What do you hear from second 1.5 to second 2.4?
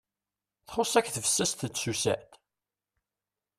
d tsusat?